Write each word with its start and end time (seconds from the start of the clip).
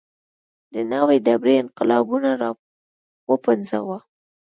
د 0.73 0.75
نوې 0.93 1.17
ډبرې 1.25 1.53
انقلاب 1.63 2.03
راوپنځاوه. 2.43 3.97